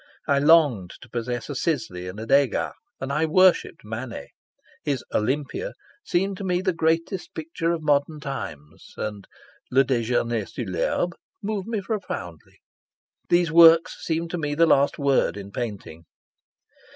I 0.27 0.39
longed 0.39 0.95
to 1.01 1.09
possess 1.11 1.47
a 1.47 1.53
Sisley 1.53 2.07
and 2.07 2.19
a 2.19 2.25
Degas, 2.25 2.73
and 2.99 3.13
I 3.13 3.27
worshipped 3.27 3.85
Manet. 3.85 4.29
His 4.83 5.03
seemed 6.03 6.37
to 6.37 6.43
me 6.43 6.61
the 6.63 6.73
greatest 6.73 7.35
picture 7.35 7.71
of 7.71 7.83
modern 7.83 8.19
times, 8.19 8.95
and 8.97 9.27
moved 9.71 10.47
me 11.67 11.81
profoundly. 11.83 12.61
These 13.29 13.51
works 13.51 14.03
seemed 14.03 14.31
to 14.31 14.39
me 14.39 14.55
the 14.55 14.65
last 14.65 14.97
word 14.97 15.37
in 15.37 15.51
painting. 15.51 16.05